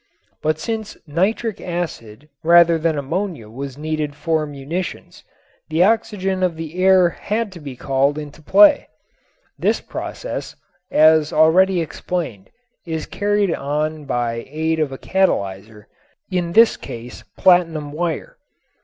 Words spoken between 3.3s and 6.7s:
was needed for munitions, the oxygen of